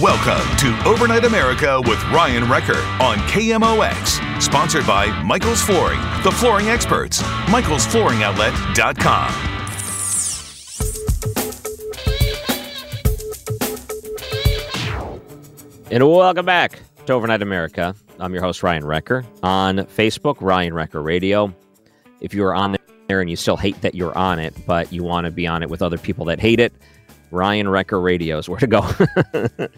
[0.00, 4.40] Welcome to Overnight America with Ryan Wrecker on KMOX.
[4.40, 7.20] Sponsored by Michael's Flooring, the flooring experts.
[7.20, 9.32] Michael'sFlooringOutlet.com.
[15.90, 17.94] And welcome back to Overnight America.
[18.18, 21.54] I'm your host, Ryan Wrecker, On Facebook, Ryan Wrecker Radio.
[22.22, 25.02] If you are on there and you still hate that you're on it, but you
[25.02, 26.72] want to be on it with other people that hate it,
[27.32, 28.80] Ryan Wrecker Radio is where to go.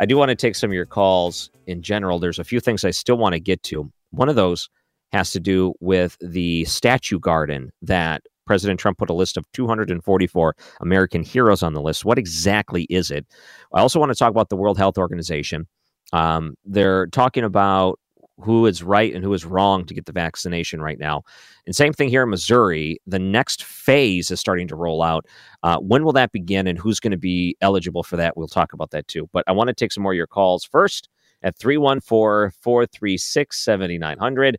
[0.00, 2.18] I do want to take some of your calls in general.
[2.18, 3.90] There's a few things I still want to get to.
[4.10, 4.68] One of those
[5.12, 10.56] has to do with the statue garden that President Trump put a list of 244
[10.80, 12.04] American heroes on the list.
[12.04, 13.24] What exactly is it?
[13.72, 15.68] I also want to talk about the World Health Organization.
[16.12, 17.99] Um, they're talking about
[18.42, 21.22] who is right and who is wrong to get the vaccination right now.
[21.66, 23.00] And same thing here in Missouri.
[23.06, 25.26] The next phase is starting to roll out.
[25.62, 28.36] Uh, when will that begin and who's going to be eligible for that?
[28.36, 29.28] We'll talk about that too.
[29.32, 31.08] But I want to take some more of your calls first
[31.42, 34.58] at 314 436 7900.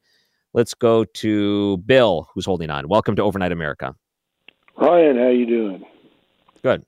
[0.53, 2.89] Let's go to Bill, who's holding on.
[2.89, 3.95] Welcome to Overnight America.
[4.77, 5.85] Ryan, how you doing?
[6.61, 6.85] Good.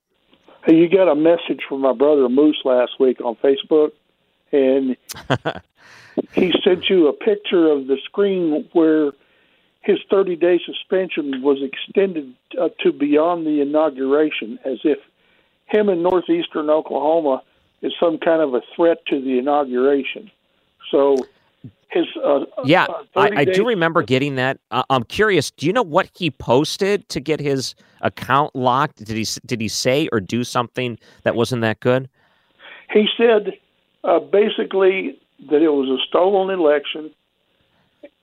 [0.65, 3.91] Hey, you got a message from my brother Moose last week on Facebook,
[4.51, 4.95] and
[6.33, 9.11] he sent you a picture of the screen where
[9.81, 14.99] his 30 day suspension was extended uh, to beyond the inauguration, as if
[15.67, 17.41] him in northeastern Oklahoma
[17.81, 20.31] is some kind of a threat to the inauguration.
[20.89, 21.17] So
[21.89, 24.59] his uh, yeah, uh, I, I do remember getting that.
[24.71, 25.51] Uh, I'm curious.
[25.51, 29.03] Do you know what he posted to get his account locked?
[29.03, 32.09] Did he did he say or do something that wasn't that good?
[32.91, 33.53] He said
[34.03, 37.11] uh, basically that it was a stolen election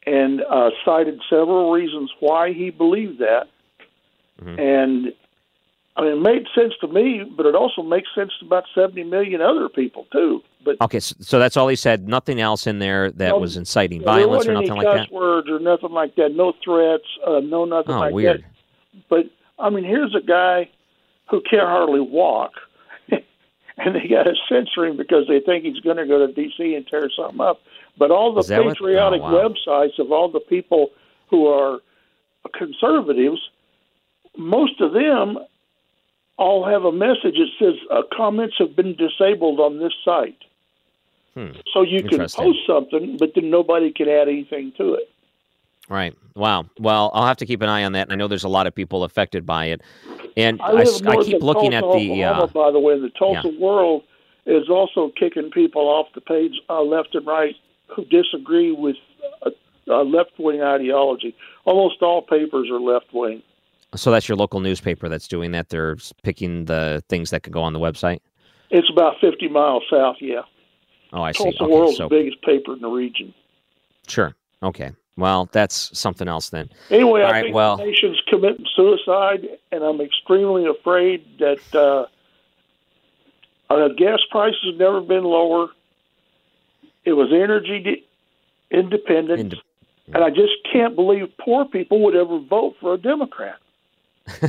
[0.07, 3.49] and uh, cited several reasons why he believed that.
[4.59, 5.13] And
[5.97, 9.05] I mean, it made sense to me, but it also makes sense to about 70
[9.05, 10.41] million other people, too.
[10.65, 12.09] But Okay, so, so that's all he said.
[12.09, 15.13] Nothing else in there that No, was inciting violence or nothing like that.
[15.13, 16.35] words or nothing like that.
[16.35, 18.43] No threats, uh, no nothing Oh, like weird.
[18.43, 19.03] that.
[19.11, 19.27] But
[19.59, 20.71] I mean, here's a guy
[21.29, 22.53] who can't hardly walk,
[23.85, 26.75] and they got to censor him because they think he's going to go to D.C.
[26.75, 27.61] and tear something up.
[27.99, 29.49] But all the that what- patriotic oh, wow.
[29.49, 30.91] websites of all the people
[31.29, 31.81] who are
[32.57, 33.41] conservatives,
[34.37, 35.39] most of them
[36.37, 40.39] all have a message that says uh, comments have been disabled on this site.
[41.35, 41.53] Hmm.
[41.73, 45.09] So you can post something, but then nobody can add anything to it.
[45.91, 46.17] Right.
[46.37, 46.67] Wow.
[46.79, 48.11] Well, I'll have to keep an eye on that.
[48.11, 49.83] I know there's a lot of people affected by it,
[50.37, 52.11] and I I, I keep looking Tulsa, at the.
[52.13, 54.05] Oklahoma, Uh, by the way, the Tulsa World
[54.47, 57.57] is also kicking people off the page uh, left and right
[57.89, 58.97] who disagree with
[59.45, 59.51] uh,
[59.89, 61.35] uh, left wing ideology.
[61.65, 63.43] Almost all papers are left wing.
[63.97, 65.71] so that's your local newspaper that's doing that.
[65.71, 68.21] They're picking the things that could go on the website.
[68.71, 70.43] It's about 50 miles south, yeah.
[71.13, 71.43] Oh, I see.
[71.43, 73.35] Tulsa Okay, World's so the biggest paper in the region.
[74.07, 74.37] sure.
[74.63, 74.93] Okay.
[75.17, 76.71] Well, that's something else then.
[76.91, 81.61] Anyway, All I right, think well- the nation's committing suicide, and I'm extremely afraid that
[81.75, 82.07] uh,
[83.73, 85.69] uh, gas prices have never been lower.
[87.05, 88.05] It was energy de-
[88.71, 89.63] independent, Inde-
[90.15, 93.57] and I just can't believe poor people would ever vote for a Democrat.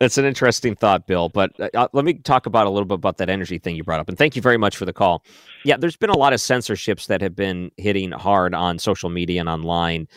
[0.00, 1.28] it's an interesting thought, Bill.
[1.28, 4.00] But uh, let me talk about a little bit about that energy thing you brought
[4.00, 4.08] up.
[4.08, 5.24] And thank you very much for the call.
[5.64, 9.40] Yeah, there's been a lot of censorships that have been hitting hard on social media
[9.40, 10.08] and online,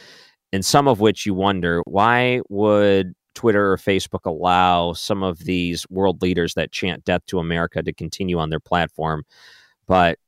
[0.52, 5.90] and some of which you wonder why would Twitter or Facebook allow some of these
[5.90, 9.24] world leaders that chant death to America to continue on their platform,
[9.88, 10.20] but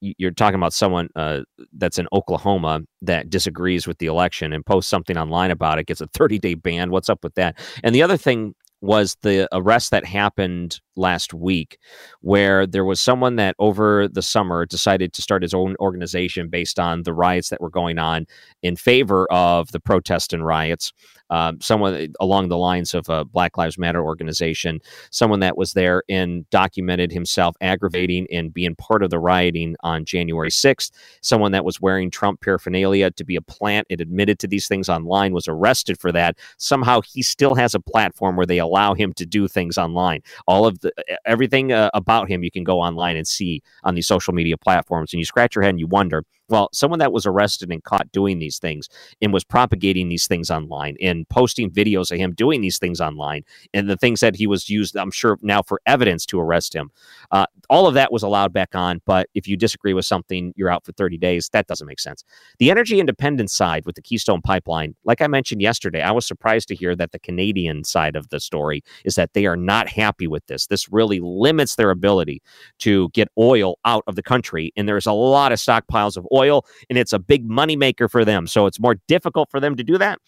[0.00, 1.40] you're talking about someone uh,
[1.76, 6.00] that's in Oklahoma that disagrees with the election and posts something online about it, gets
[6.00, 6.90] a 30 day ban.
[6.90, 7.58] What's up with that?
[7.84, 11.78] And the other thing was the arrest that happened last week,
[12.20, 16.78] where there was someone that over the summer decided to start his own organization based
[16.78, 18.26] on the riots that were going on
[18.62, 20.92] in favor of the protest and riots.
[21.30, 24.80] Um, someone along the lines of a Black Lives Matter organization,
[25.10, 30.04] someone that was there and documented himself aggravating and being part of the rioting on
[30.04, 30.90] January 6th.
[31.22, 34.88] Someone that was wearing Trump paraphernalia to be a plant and admitted to these things
[34.88, 36.38] online was arrested for that.
[36.58, 40.22] Somehow he still has a platform where they allow him to do things online.
[40.46, 40.92] All of the
[41.24, 45.12] everything uh, about him you can go online and see on these social media platforms,
[45.12, 48.10] and you scratch your head and you wonder well, someone that was arrested and caught
[48.12, 48.88] doing these things
[49.22, 53.44] and was propagating these things online and posting videos of him doing these things online
[53.72, 56.90] and the things that he was used, I'm sure, now for evidence to arrest him.
[57.30, 59.00] Uh, all of that was allowed back on.
[59.06, 61.48] But if you disagree with something, you're out for 30 days.
[61.52, 62.24] That doesn't make sense.
[62.58, 66.68] The energy independence side with the Keystone Pipeline, like I mentioned yesterday, I was surprised
[66.68, 70.26] to hear that the Canadian side of the story is that they are not happy
[70.26, 70.66] with this.
[70.66, 72.42] This really limits their ability
[72.80, 74.72] to get oil out of the country.
[74.76, 78.24] And there's a lot of stockpiles of oil oil and it's a big moneymaker for
[78.24, 78.46] them.
[78.46, 80.18] So it's more difficult for them to do that.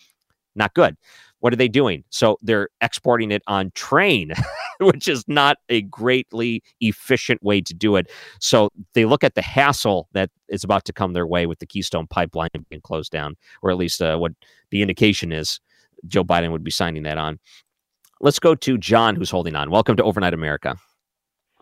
[0.55, 0.97] Not good.
[1.41, 2.05] What are they doing?
[2.11, 4.33] So they're exporting it on train,
[4.81, 8.11] which is not a greatly efficient way to do it.
[8.39, 11.67] So they look at the hassle that is about to come their way with the
[11.67, 14.33] Keystone pipeline being closed down, or at least uh, what
[14.71, 15.61] the indication is
[16.07, 17.39] Joe Biden would be signing that on.
[18.21, 19.71] Let's go to John, who's holding on.
[19.71, 20.77] Welcome to Overnight America.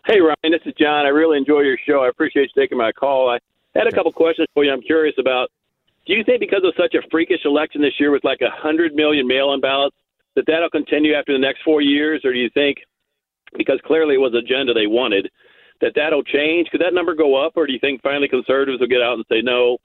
[0.05, 1.05] Hey, Ryan, this is John.
[1.05, 2.03] I really enjoy your show.
[2.03, 3.29] I appreciate you taking my call.
[3.29, 3.39] I
[3.75, 4.71] had a couple questions for you.
[4.71, 5.49] I'm curious about.
[6.07, 8.93] Do you think because of such a freakish election this year with like a hundred
[8.93, 9.95] million mail-in ballots
[10.35, 12.77] that that'll continue after the next four years, or do you think
[13.55, 15.29] because clearly it was agenda they wanted
[15.79, 16.69] that that'll change?
[16.69, 19.25] Could that number go up, or do you think finally conservatives will get out and
[19.29, 19.77] say no?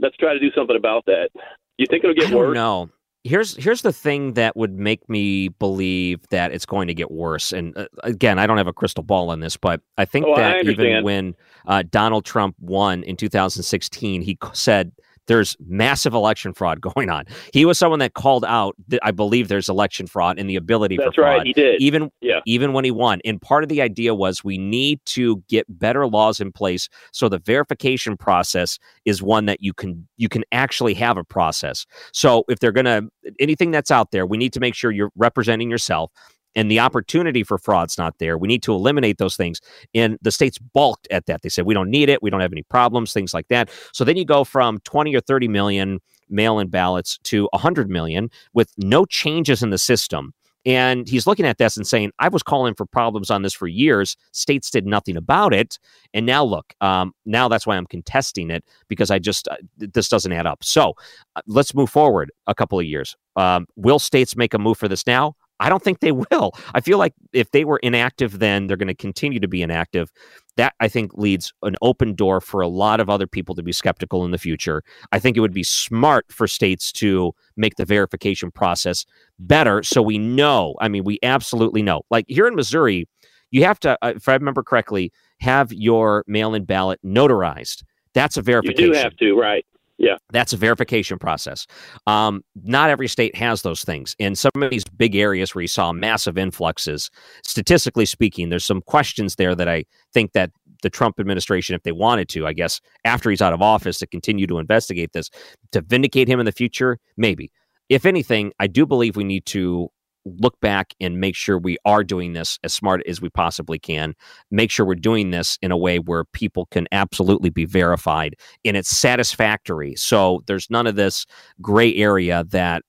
[0.00, 1.30] Let's try to do something about that.
[1.32, 1.40] Do
[1.78, 2.54] you think it'll get worse?
[2.54, 2.90] No
[3.24, 7.52] here's here's the thing that would make me believe that it's going to get worse.
[7.52, 10.36] And uh, again, I don't have a crystal ball on this, but I think oh,
[10.36, 11.34] that I even when
[11.66, 14.92] uh, Donald Trump won in 2016, he said
[15.26, 17.24] there's massive election fraud going on.
[17.52, 20.96] He was someone that called out that I believe there's election fraud and the ability
[20.96, 21.38] That's for fraud.
[21.38, 21.80] right, he did.
[21.80, 22.40] Even yeah.
[22.46, 23.20] even when he won.
[23.24, 27.28] And part of the idea was we need to get better laws in place so
[27.28, 31.86] the verification process is one that you can you can actually have a process.
[32.12, 33.08] So if they're going to
[33.38, 36.10] anything that's out there, we need to make sure you're representing yourself
[36.54, 38.36] and the opportunity for fraud's not there.
[38.38, 39.60] We need to eliminate those things.
[39.94, 41.42] And the states balked at that.
[41.42, 42.22] They said, we don't need it.
[42.22, 43.70] We don't have any problems, things like that.
[43.92, 48.30] So then you go from 20 or 30 million mail in ballots to 100 million
[48.52, 50.32] with no changes in the system.
[50.64, 53.66] And he's looking at this and saying, I was calling for problems on this for
[53.66, 54.16] years.
[54.30, 55.78] States did nothing about it.
[56.14, 60.08] And now look, um, now that's why I'm contesting it because I just, uh, this
[60.08, 60.62] doesn't add up.
[60.62, 60.94] So
[61.34, 63.16] uh, let's move forward a couple of years.
[63.34, 65.34] Um, will states make a move for this now?
[65.62, 66.52] I don't think they will.
[66.74, 70.10] I feel like if they were inactive then, they're going to continue to be inactive.
[70.56, 73.72] That I think leads an open door for a lot of other people to be
[73.72, 74.82] skeptical in the future.
[75.12, 79.06] I think it would be smart for states to make the verification process
[79.38, 80.74] better so we know.
[80.80, 82.02] I mean, we absolutely know.
[82.10, 83.08] Like here in Missouri,
[83.50, 87.84] you have to, uh, if I remember correctly, have your mail in ballot notarized.
[88.12, 88.88] That's a verification.
[88.88, 89.64] You do have to, right?
[89.98, 90.16] Yeah.
[90.32, 91.66] That's a verification process.
[92.06, 94.16] Um, not every state has those things.
[94.18, 97.10] In some of these big areas where you saw massive influxes,
[97.44, 100.50] statistically speaking, there's some questions there that I think that
[100.82, 104.06] the Trump administration, if they wanted to, I guess, after he's out of office, to
[104.06, 105.30] continue to investigate this,
[105.70, 107.50] to vindicate him in the future, maybe.
[107.88, 109.88] If anything, I do believe we need to
[110.24, 114.14] look back and make sure we are doing this as smart as we possibly can.
[114.50, 118.76] Make sure we're doing this in a way where people can absolutely be verified and
[118.76, 119.94] it's satisfactory.
[119.96, 121.26] So there's none of this
[121.60, 122.82] gray area that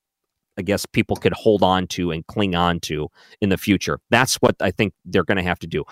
[0.58, 3.08] I guess people could hold on to and cling on to
[3.42, 4.00] in the future.
[4.12, 5.84] That's what I think they're going to have to do.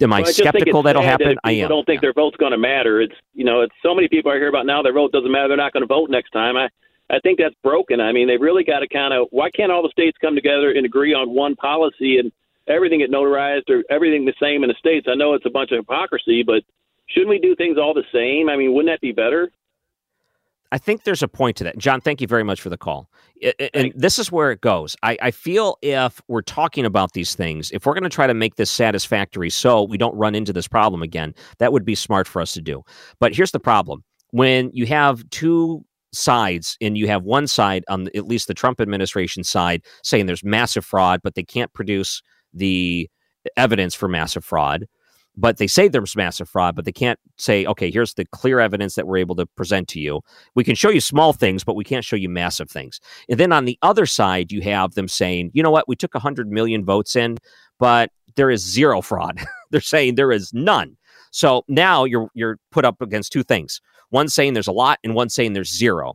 [0.00, 1.28] Am I, well, I skeptical that'll happen?
[1.28, 1.68] That I am.
[1.68, 2.08] don't think yeah.
[2.08, 3.00] their vote's going to matter.
[3.00, 4.82] It's you know, it's so many people I hear about now.
[4.82, 5.48] Their vote doesn't matter.
[5.48, 6.56] They're not going to vote next time.
[6.56, 6.68] I
[7.10, 8.00] I think that's broken.
[8.00, 10.72] I mean, they've really got to kind of why can't all the states come together
[10.72, 12.32] and agree on one policy and
[12.68, 15.06] everything get notarized or everything the same in the states?
[15.08, 16.62] I know it's a bunch of hypocrisy, but
[17.06, 18.48] shouldn't we do things all the same?
[18.48, 19.50] I mean, wouldn't that be better?
[20.72, 21.78] I think there's a point to that.
[21.78, 23.08] John, thank you very much for the call.
[23.72, 24.96] And this is where it goes.
[25.02, 28.34] I, I feel if we're talking about these things, if we're going to try to
[28.34, 32.26] make this satisfactory so we don't run into this problem again, that would be smart
[32.26, 32.82] for us to do.
[33.20, 35.84] But here's the problem when you have two
[36.16, 40.44] sides and you have one side on at least the Trump administration side saying there's
[40.44, 43.08] massive fraud but they can't produce the
[43.56, 44.86] evidence for massive fraud
[45.36, 48.94] but they say there's massive fraud, but they can't say, okay, here's the clear evidence
[48.94, 50.22] that we're able to present to you.
[50.54, 53.00] We can show you small things, but we can't show you massive things.
[53.28, 56.14] And then on the other side, you have them saying, you know what, we took
[56.14, 57.36] 100 million votes in,
[57.78, 59.40] but there is zero fraud.
[59.70, 60.96] They're saying there is none.
[61.32, 63.80] So now you're you're put up against two things.
[64.10, 66.14] One saying there's a lot, and one saying there's zero.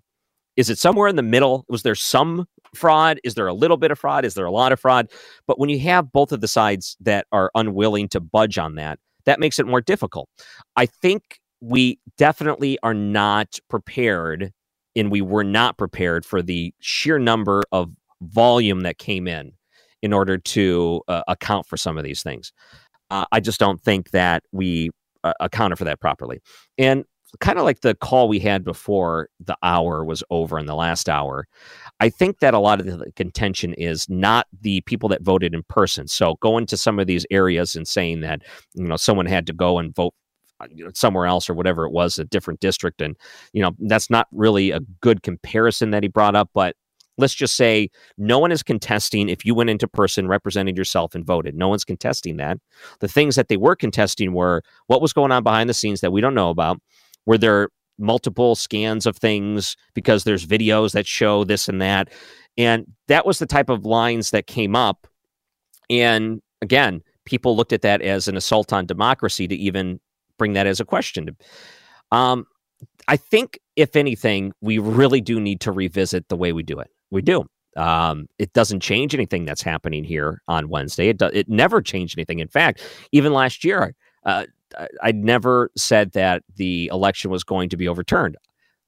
[0.58, 1.66] Is it somewhere in the middle?
[1.70, 2.46] Was there some
[2.76, 3.20] fraud?
[3.24, 4.26] Is there a little bit of fraud?
[4.26, 5.08] Is there a lot of fraud?
[5.48, 9.00] But when you have both of the sides that are unwilling to budge on that,
[9.26, 10.30] that makes it more difficult.
[10.76, 14.52] I think we definitely are not prepared,
[14.96, 19.54] and we were not prepared for the sheer number of volume that came in
[20.02, 22.52] in order to uh, account for some of these things.
[23.10, 24.90] Uh, I just don't think that we
[25.24, 26.40] uh, accounted for that properly.
[26.78, 27.06] And
[27.40, 31.08] kind of like the call we had before the hour was over in the last
[31.08, 31.48] hour,
[32.00, 35.64] I think that a lot of the contention is not the people that voted in
[35.64, 36.08] person.
[36.08, 38.42] So going to some of these areas and saying that
[38.74, 40.14] you know someone had to go and vote
[40.60, 43.16] uh, somewhere else or whatever it was, a different district, and
[43.54, 46.50] you know that's not really a good comparison that he brought up.
[46.54, 46.76] But
[47.18, 51.26] let's just say no one is contesting if you went into person, represented yourself, and
[51.26, 51.56] voted.
[51.56, 52.58] No one's contesting that.
[53.00, 56.12] The things that they were contesting were what was going on behind the scenes that
[56.12, 56.82] we don't know about.
[57.26, 62.10] Were there are multiple scans of things because there's videos that show this and that?
[62.58, 65.08] And that was the type of lines that came up.
[65.90, 70.00] And again, people looked at that as an assault on democracy to even
[70.38, 71.36] bring that as a question.
[72.12, 72.46] Um,
[73.08, 76.90] I think, if anything, we really do need to revisit the way we do it.
[77.10, 77.46] We do.
[77.78, 81.10] Um, it doesn't change anything that's happening here on Wednesday.
[81.10, 82.40] It do, it never changed anything.
[82.40, 84.46] In fact, even last year, uh,
[85.02, 88.38] I never said that the election was going to be overturned.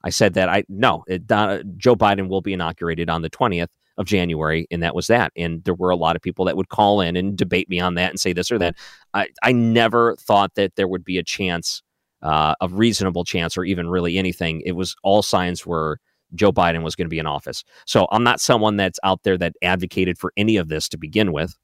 [0.04, 3.70] I said that I no, it, uh, Joe Biden will be inaugurated on the twentieth
[3.98, 5.32] of January, and that was that.
[5.36, 7.96] And there were a lot of people that would call in and debate me on
[7.96, 8.76] that and say this or that.
[9.14, 11.82] I I never thought that there would be a chance,
[12.22, 14.62] uh, a reasonable chance, or even really anything.
[14.66, 16.00] It was all signs were
[16.36, 17.64] Joe Biden was going to be in office.
[17.86, 21.32] So I'm not someone that's out there that advocated for any of this to begin
[21.32, 21.56] with.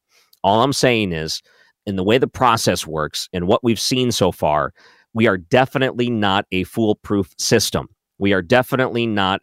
[0.44, 1.42] All I'm saying is,
[1.90, 4.74] in the way the process works and what we've seen so far,
[5.14, 7.90] we are definitely not a foolproof system.
[8.20, 9.42] We are definitely not,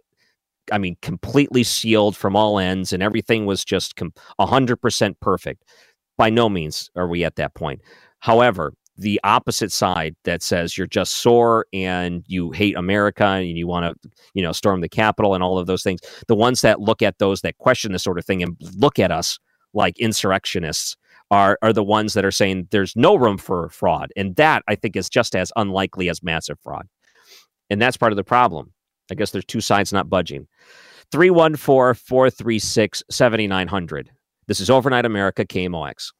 [0.72, 5.64] I mean, completely sealed from all ends and everything was just com- 100% perfect.
[6.16, 7.82] By no means are we at that point.
[8.20, 13.66] However, the opposite side that says you're just sore and you hate America and you
[13.66, 16.00] want to, you know, storm the Capitol and all of those things.
[16.28, 19.12] The ones that look at those that question this sort of thing and look at
[19.12, 19.38] us
[19.74, 20.96] like insurrectionists
[21.30, 24.75] are are the ones that are saying there's no room for fraud, and that I
[24.75, 26.87] think is just as unlikely as massive fraud,
[27.71, 28.73] and that's part of the problem.
[29.11, 30.49] I guess there's two sides not budging.
[31.12, 34.11] 314 436 7900.
[34.49, 36.12] This is Overnight America, KMOX.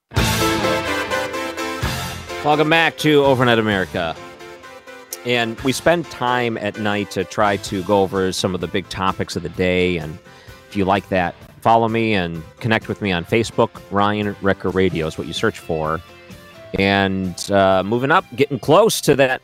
[2.45, 4.15] Welcome back to Overnight America.
[5.25, 8.89] And we spend time at night to try to go over some of the big
[8.89, 9.97] topics of the day.
[9.97, 10.17] And
[10.69, 11.35] if you like that,
[11.66, 13.82] follow me and connect with me on Facebook.
[13.90, 16.00] Ryan Wrecker Radio is what you search for.
[16.78, 19.42] And uh, moving up, getting close to that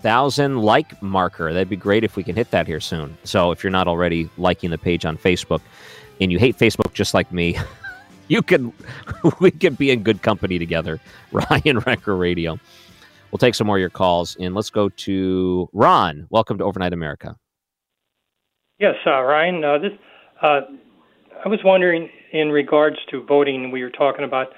[0.00, 1.52] thousand like marker.
[1.52, 3.16] That'd be great if we can hit that here soon.
[3.22, 5.60] So if you're not already liking the page on Facebook
[6.20, 7.56] and you hate Facebook just like me,
[8.26, 8.72] you can
[9.40, 10.98] we can be in good company together.
[11.32, 12.58] Ryan Wrecker Radio.
[13.30, 16.26] We'll take some more of your calls and let's go to Ron.
[16.28, 17.36] Welcome to Overnight America.
[18.80, 19.62] Yes, uh, Ryan.
[19.62, 19.92] Uh, this
[20.42, 20.62] uh,
[21.44, 23.70] I was wondering in regards to voting.
[23.70, 24.48] We were talking about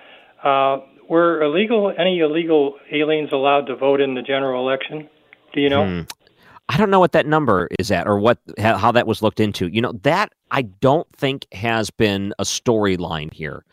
[0.43, 5.09] uh, were illegal any illegal aliens allowed to vote in the general election?
[5.53, 5.87] Do you know?
[5.87, 6.01] Hmm.
[6.69, 9.69] I don't know what that number is at or what how that was looked into.
[9.69, 13.65] You know, that I don't think has been a storyline here.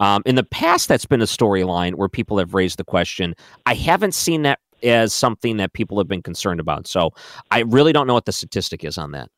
[0.00, 3.34] Um, in the past, that's been a storyline where people have raised the question.
[3.66, 6.86] I haven't seen that as something that people have been concerned about.
[6.86, 7.10] So
[7.50, 9.30] I really don't know what the statistic is on that.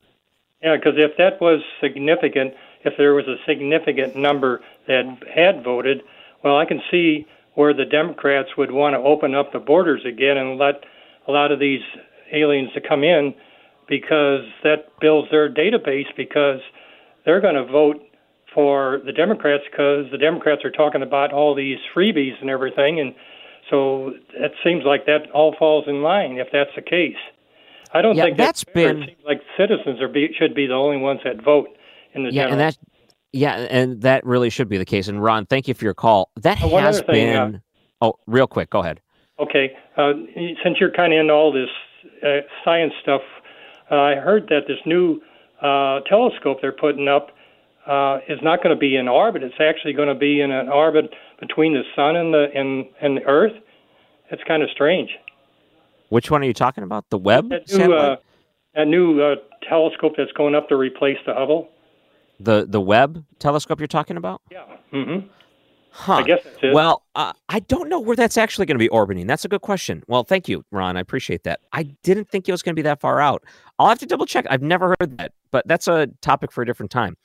[0.63, 6.03] Yeah, because if that was significant, if there was a significant number that had voted,
[6.43, 10.37] well, I can see where the Democrats would want to open up the borders again
[10.37, 10.85] and let
[11.29, 11.83] a lot of these
[12.33, 13.35] aliens to come in
[13.89, 16.61] because that builds their database because
[17.25, 18.03] they're going to vote
[18.55, 23.01] for the Democrats because the Democrats are talking about all these freebies and everything.
[23.01, 23.15] And
[23.71, 27.17] so it seems like that all falls in line if that's the case.
[27.95, 30.67] I don't yeah, think that's, that's been it seems like citizens are be, should be
[30.67, 31.69] the only ones that vote
[32.15, 32.53] in the yeah, general.
[32.53, 32.79] and that
[33.33, 35.09] yeah, and that really should be the case.
[35.09, 36.31] And Ron, thank you for your call.
[36.37, 37.55] That Oh, one has thing, been.
[37.57, 37.59] uh,
[38.03, 39.01] oh, real quick, go ahead.
[39.39, 40.13] Okay, uh,
[40.63, 41.71] since you're kind of into all this
[42.23, 43.23] uh, science stuff,
[43.91, 45.21] uh, I heard that this new
[45.63, 47.31] uh, telescope they're putting up
[47.87, 49.43] uh, is not going to be in orbit.
[49.43, 53.17] It's actually going to be in an orbit between the sun and the and, and
[53.17, 53.53] the Earth.
[54.31, 55.11] It's kind of strange.
[56.11, 57.09] Which one are you talking about?
[57.11, 58.17] The Webb That new, uh,
[58.75, 59.37] that new uh,
[59.69, 61.69] telescope that's going up to replace the Hubble.
[62.43, 64.43] The the Webb telescope you're talking about?
[64.51, 64.65] Yeah.
[64.93, 65.29] Mm-hmm.
[65.95, 66.15] Huh.
[66.15, 66.75] I guess that's it.
[66.75, 69.27] Well, uh, I don't know where that's actually going to be orbiting.
[69.27, 70.03] That's a good question.
[70.09, 70.97] Well, thank you, Ron.
[70.97, 71.61] I appreciate that.
[71.73, 73.45] I didn't think it was going to be that far out.
[73.79, 74.47] I'll have to double check.
[74.49, 77.17] I've never heard that, but that's a topic for a different time.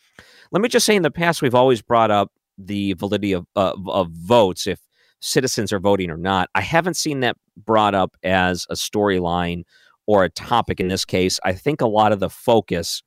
[0.52, 3.74] Let me just say in the past, we've always brought up the validity of, uh,
[3.88, 4.80] of votes, if
[5.22, 6.50] citizens are voting or not.
[6.54, 9.64] I haven't seen that brought up as a storyline
[10.08, 11.40] or a topic in this case.
[11.44, 13.02] I think a lot of the focus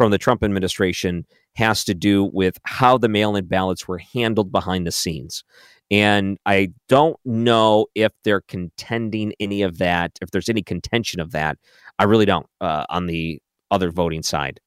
[0.00, 1.26] from the Trump administration
[1.56, 5.44] has to do with how the mail in ballots were handled behind the scenes.
[5.90, 11.32] And I don't know if they're contending any of that, if there's any contention of
[11.32, 11.58] that.
[11.98, 14.58] I really don't uh, on the other voting side.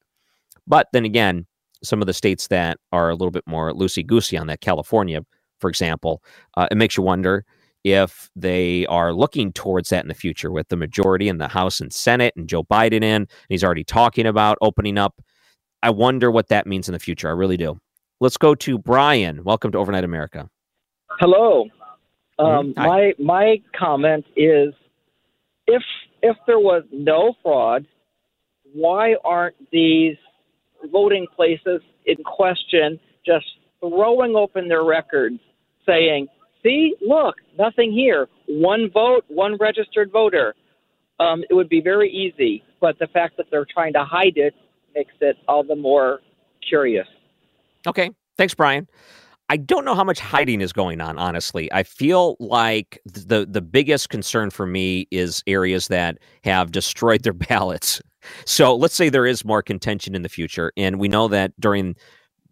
[0.68, 1.46] But then again,
[1.82, 5.22] some of the states that are a little bit more loosey goosey on that, California,
[5.58, 6.22] for example,
[6.56, 7.44] uh, it makes you wonder
[7.84, 11.80] if they are looking towards that in the future with the majority in the House
[11.80, 13.04] and Senate and Joe Biden in.
[13.04, 15.20] And he's already talking about opening up.
[15.82, 17.28] I wonder what that means in the future.
[17.28, 17.78] I really do.
[18.20, 19.44] Let's go to Brian.
[19.44, 20.48] Welcome to Overnight America.
[21.20, 21.66] Hello.
[22.38, 22.86] Um, Mhm.
[22.86, 24.74] My my comment is,
[25.66, 25.82] if
[26.22, 27.86] if there was no fraud,
[28.74, 30.16] why aren't these
[30.92, 33.46] voting places in question just
[33.80, 35.40] throwing open their records,
[35.86, 36.28] saying,
[36.64, 38.28] "See, look, nothing here.
[38.48, 40.54] One vote, one registered voter."
[41.20, 44.54] Um, it would be very easy, but the fact that they're trying to hide it
[44.94, 46.20] makes it all the more
[46.68, 47.06] curious.
[47.86, 48.10] Okay.
[48.36, 48.88] Thanks, Brian.
[49.50, 51.70] I don't know how much hiding is going on, honestly.
[51.72, 57.32] I feel like the the biggest concern for me is areas that have destroyed their
[57.48, 58.00] ballots.
[58.46, 61.94] So let's say there is more contention in the future, and we know that during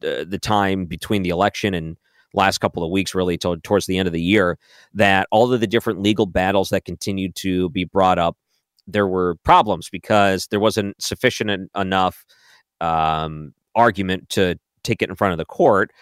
[0.04, 1.96] uh, the time between the election and
[2.34, 4.58] last couple of weeks, really to, towards the end of the year,
[4.94, 8.36] that all of the different legal battles that continued to be brought up,
[8.86, 12.24] there were problems because there wasn't sufficient en- enough
[12.80, 15.92] um, argument to take it in front of the court.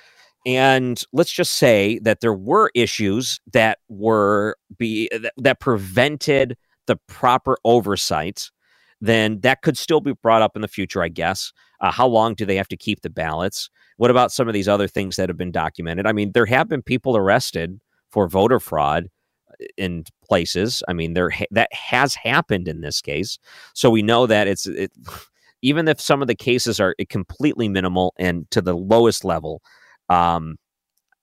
[0.47, 6.57] And let's just say that there were issues that were be that, that prevented
[6.87, 8.51] the proper oversight.
[9.01, 11.53] Then that could still be brought up in the future, I guess.
[11.81, 13.71] Uh, how long do they have to keep the ballots?
[13.97, 16.07] What about some of these other things that have been documented?
[16.07, 19.09] I mean, there have been people arrested for voter fraud
[19.51, 20.83] uh, in places.
[20.89, 23.39] I mean, there ha- that has happened in this case,
[23.75, 24.93] so we know that it's it,
[25.63, 29.63] even if some of the cases are completely minimal and to the lowest level.
[30.09, 30.57] Um,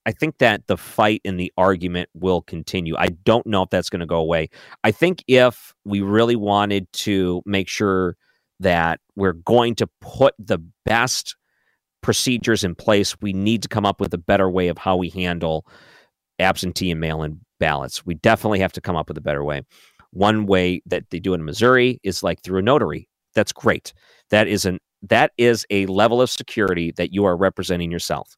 [0.08, 2.96] I think that the fight and the argument will continue.
[2.98, 4.50] I don't know if that's going to go away.
[4.86, 8.16] I think if we really wanted to make sure
[8.62, 11.36] that we're going to put the best
[12.02, 15.10] procedures in place, we need to come up with a better way of how we
[15.10, 15.68] handle
[16.40, 18.06] absentee and mail in ballots.
[18.06, 19.64] We definitely have to come up with a better way.
[20.12, 23.10] One way that they do in Missouri is like through a notary.
[23.36, 23.94] That's great.
[24.30, 28.38] That is an that is a level of security that you are representing yourself.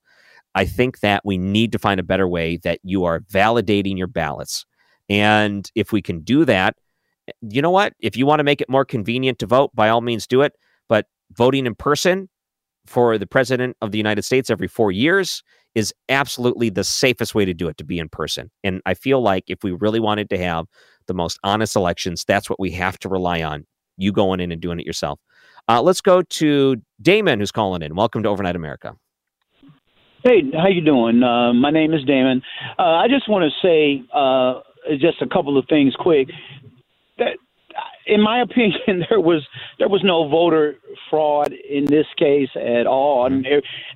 [0.55, 4.07] I think that we need to find a better way that you are validating your
[4.07, 4.65] ballots.
[5.09, 6.75] And if we can do that,
[7.41, 7.93] you know what?
[7.99, 10.53] If you want to make it more convenient to vote, by all means do it.
[10.87, 12.29] But voting in person
[12.85, 15.43] for the president of the United States every four years
[15.75, 18.49] is absolutely the safest way to do it, to be in person.
[18.63, 20.65] And I feel like if we really wanted to have
[21.05, 23.65] the most honest elections, that's what we have to rely on.
[23.97, 25.19] You going in and doing it yourself.
[25.67, 27.95] Uh, let's go to Damon, who's calling in.
[27.95, 28.95] Welcome to Overnight America.
[30.23, 31.23] Hey, how you doing?
[31.23, 32.41] Uh, my name is Damon.
[32.77, 34.61] Uh, I just want to say uh,
[34.99, 36.27] just a couple of things quick.
[37.19, 37.37] That,
[38.05, 39.47] in my opinion, there was
[39.79, 40.75] there was no voter
[41.09, 43.27] fraud in this case at all.
[43.27, 43.45] And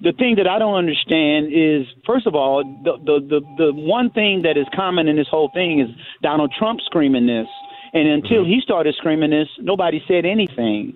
[0.01, 4.09] the thing that I don't understand is, first of all, the, the the the one
[4.11, 5.89] thing that is common in this whole thing is
[6.21, 7.47] Donald Trump screaming this,
[7.93, 10.93] and until he started screaming this, nobody said anything.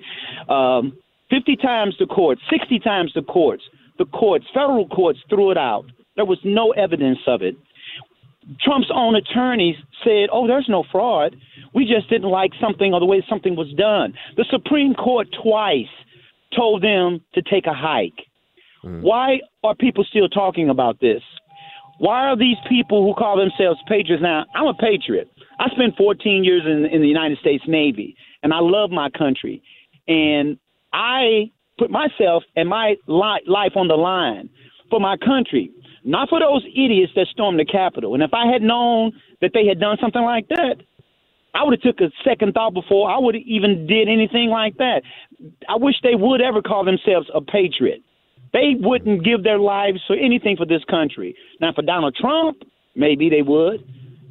[0.49, 0.97] Um,
[1.29, 3.63] Fifty times the courts, sixty times the courts
[3.97, 5.85] the courts, federal courts threw it out.
[6.15, 7.55] There was no evidence of it.
[8.61, 11.35] Trump's own attorneys said, oh, there's no fraud.
[11.73, 14.13] We just didn't like something or the way something was done.
[14.37, 15.85] The Supreme Court twice
[16.55, 18.25] told them to take a hike.
[18.83, 19.01] Mm.
[19.01, 21.21] Why are people still talking about this?
[21.99, 24.45] Why are these people who call themselves patriots now?
[24.55, 25.29] I'm a patriot.
[25.59, 29.61] I spent 14 years in, in the United States Navy, and I love my country.
[30.07, 30.57] And
[30.93, 34.49] I put myself and my li- life on the line
[34.89, 35.71] for my country,
[36.03, 38.13] not for those idiots that stormed the Capitol.
[38.13, 40.77] And if I had known that they had done something like that,
[41.53, 44.77] I would have took a second thought before I would have even did anything like
[44.77, 45.01] that.
[45.67, 48.01] I wish they would ever call themselves a patriot.
[48.53, 51.35] They wouldn't give their lives for anything for this country.
[51.59, 52.57] Now, for Donald Trump,
[52.95, 53.83] maybe they would,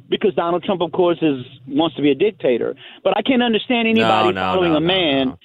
[0.09, 2.75] because Donald Trump, of course, is wants to be a dictator.
[3.03, 5.37] But I can't understand anybody No, no, following no, a man.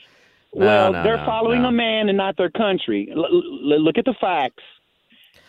[0.54, 0.64] No.
[0.66, 1.68] Well, no, they're no, following no.
[1.68, 3.08] a man and not their country.
[3.14, 4.62] L- l- look at the facts.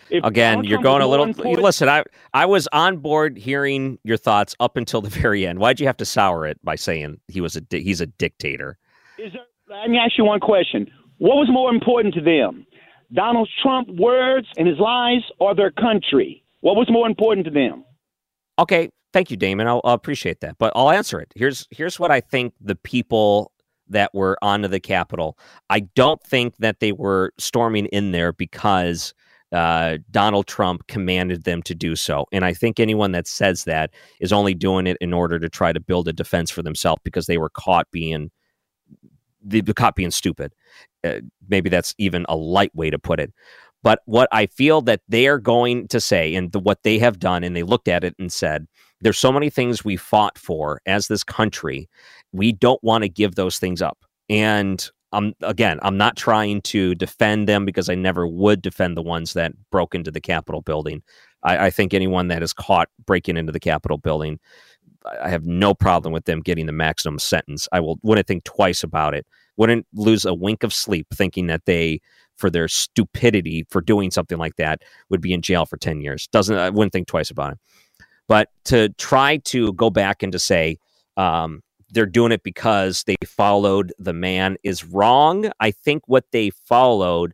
[0.10, 1.26] If Again, you're going a little.
[1.26, 5.60] important- Listen, I I was on board hearing your thoughts up until the very end.
[5.60, 8.78] Why'd you have to sour it by saying he was a di- he's a dictator?
[9.18, 9.42] Is there,
[9.82, 10.90] let me ask you one question.
[11.18, 12.66] What was more important to them?
[13.14, 16.44] Donald Trump words and his lies or their country?
[16.62, 17.84] What was more important to them?
[18.60, 19.68] Okay, thank you, Damon.
[19.68, 21.32] I'll, I'll appreciate that, but I'll answer it.
[21.36, 23.52] Here's here's what I think the people
[23.90, 25.38] that were onto the Capitol.
[25.70, 29.14] I don't think that they were storming in there because
[29.52, 32.26] uh, Donald Trump commanded them to do so.
[32.32, 35.72] And I think anyone that says that is only doing it in order to try
[35.72, 38.32] to build a defense for themselves because they were caught being
[39.46, 40.54] were caught being stupid.
[41.04, 41.20] Uh,
[41.50, 43.34] maybe that's even a light way to put it.
[43.84, 47.20] But what I feel that they are going to say, and the, what they have
[47.20, 48.66] done, and they looked at it and said,
[49.02, 51.90] there's so many things we fought for as this country.
[52.34, 54.00] We don't want to give those things up.
[54.30, 59.04] And I'm again, I'm not trying to defend them because I never would defend the
[59.04, 61.04] ones that broke into the Capitol building.
[61.44, 64.40] I, I think anyone that is caught breaking into the Capitol building,
[65.22, 67.68] I have no problem with them getting the maximum sentence.
[67.72, 69.26] I will wouldn't think twice about it.
[69.56, 72.02] Wouldn't lose a wink of sleep thinking that they,
[72.38, 76.28] for their stupidity for doing something like that, would be in jail for ten years.
[76.28, 77.60] Doesn't I wouldn't think twice about it.
[78.28, 80.78] But to try to go back and to say
[81.18, 81.62] um,
[81.94, 85.52] they're doing it because they followed the man is wrong.
[85.60, 87.34] I think what they followed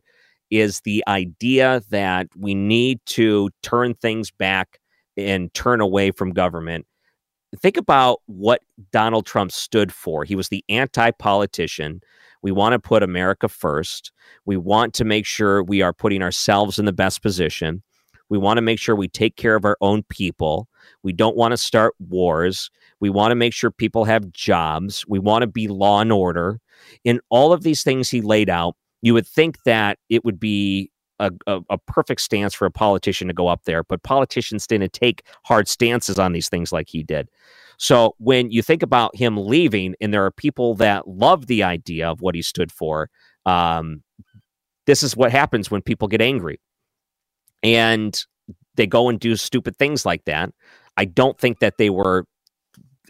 [0.50, 4.80] is the idea that we need to turn things back
[5.16, 6.86] and turn away from government.
[7.56, 8.60] Think about what
[8.92, 10.24] Donald Trump stood for.
[10.24, 12.00] He was the anti politician.
[12.42, 14.12] We want to put America first.
[14.46, 17.82] We want to make sure we are putting ourselves in the best position.
[18.28, 20.68] We want to make sure we take care of our own people.
[21.02, 22.70] We don't want to start wars.
[23.00, 25.04] We want to make sure people have jobs.
[25.08, 26.60] We want to be law and order.
[27.04, 30.90] In all of these things he laid out, you would think that it would be
[31.18, 34.92] a, a, a perfect stance for a politician to go up there, but politicians didn't
[34.92, 37.28] take hard stances on these things like he did.
[37.76, 42.08] So when you think about him leaving, and there are people that love the idea
[42.08, 43.08] of what he stood for,
[43.46, 44.02] um,
[44.86, 46.60] this is what happens when people get angry
[47.62, 48.24] and
[48.76, 50.50] they go and do stupid things like that.
[50.96, 52.24] I don't think that they were.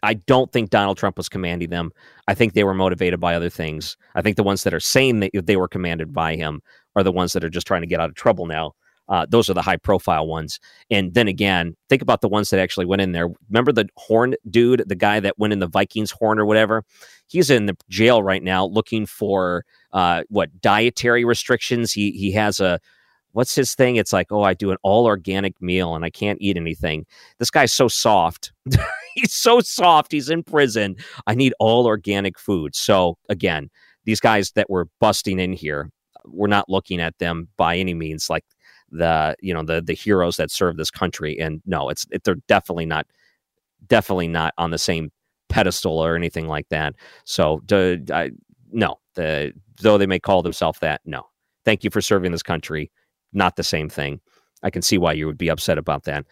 [0.02, 1.92] I don't think Donald Trump was commanding them.
[2.26, 3.98] I think they were motivated by other things.
[4.14, 6.62] I think the ones that are saying that they were commanded by him
[6.96, 8.72] are the ones that are just trying to get out of trouble now.
[9.10, 10.60] Uh, those are the high profile ones.
[10.88, 13.28] And then again, think about the ones that actually went in there.
[13.48, 16.84] Remember the horn dude, the guy that went in the Vikings horn or whatever?
[17.26, 21.92] He's in the jail right now looking for uh, what dietary restrictions.
[21.92, 22.78] He he has a
[23.32, 23.96] what's his thing?
[23.96, 27.06] It's like, oh, I do an all organic meal and I can't eat anything.
[27.38, 28.52] This guy's so soft.
[29.14, 30.12] He's so soft.
[30.12, 30.96] He's in prison.
[31.26, 32.74] I need all organic food.
[32.74, 33.70] So again,
[34.04, 35.90] these guys that were busting in here,
[36.24, 38.44] we're not looking at them by any means like
[38.92, 41.38] the you know the the heroes that serve this country.
[41.38, 43.06] And no, it's it, they're definitely not
[43.86, 45.10] definitely not on the same
[45.48, 46.94] pedestal or anything like that.
[47.24, 48.30] So do, I,
[48.72, 51.26] no, the though they may call themselves that, no.
[51.64, 52.90] Thank you for serving this country
[53.32, 54.20] not the same thing.
[54.62, 56.26] I can see why you would be upset about that.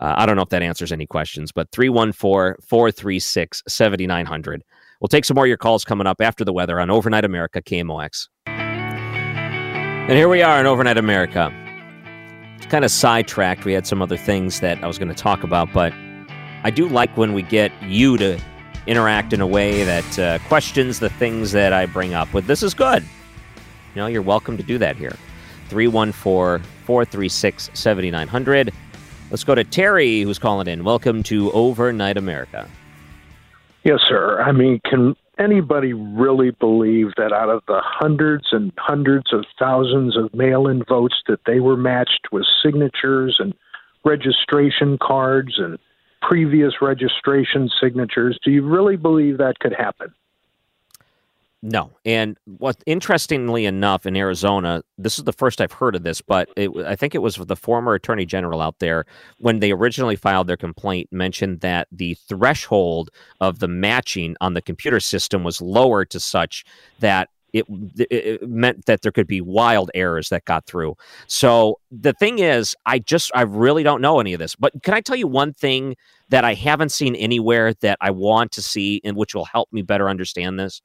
[0.00, 4.64] Uh, I don't know if that answers any questions, but 314 436 7900.
[5.00, 7.62] We'll take some more of your calls coming up after the weather on Overnight America
[7.62, 8.28] KMOX.
[8.46, 11.52] And here we are in Overnight America.
[12.56, 13.64] It's kind of sidetracked.
[13.64, 15.92] We had some other things that I was going to talk about, but
[16.64, 18.38] I do like when we get you to
[18.86, 22.28] interact in a way that uh, questions the things that I bring up.
[22.32, 23.02] But this is good.
[23.94, 25.16] You know, you're welcome to do that here.
[25.70, 28.72] 314 436 7900.
[29.30, 30.82] Let's go to Terry, who's calling in.
[30.82, 32.68] Welcome to Overnight America.
[33.84, 34.42] Yes, sir.
[34.42, 40.16] I mean, can anybody really believe that out of the hundreds and hundreds of thousands
[40.16, 43.54] of mail in votes that they were matched with signatures and
[44.04, 45.78] registration cards and
[46.22, 48.38] previous registration signatures?
[48.44, 50.12] Do you really believe that could happen?
[51.62, 51.90] No.
[52.06, 56.48] And what interestingly enough in Arizona, this is the first I've heard of this, but
[56.56, 59.04] it, I think it was the former attorney general out there
[59.38, 63.10] when they originally filed their complaint mentioned that the threshold
[63.42, 66.64] of the matching on the computer system was lower to such
[67.00, 67.66] that it,
[67.98, 70.96] it meant that there could be wild errors that got through.
[71.26, 74.56] So the thing is, I just I really don't know any of this.
[74.56, 75.96] But can I tell you one thing
[76.28, 79.82] that I haven't seen anywhere that I want to see and which will help me
[79.82, 80.80] better understand this?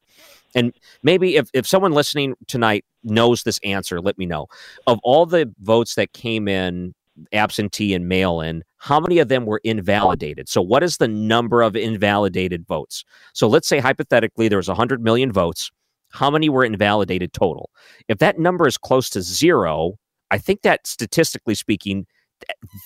[0.56, 0.73] And
[1.04, 4.47] maybe if, if someone listening tonight knows this answer, let me know.
[4.88, 6.95] Of all the votes that came in
[7.32, 10.49] absentee and mail in, how many of them were invalidated?
[10.49, 13.04] So, what is the number of invalidated votes?
[13.34, 15.71] So, let's say hypothetically there was 100 million votes.
[16.12, 17.70] How many were invalidated total?
[18.08, 19.96] If that number is close to zero,
[20.32, 22.06] I think that statistically speaking,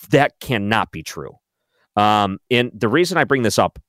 [0.09, 1.37] that cannot be true.
[1.95, 3.79] Um, and the reason I bring this up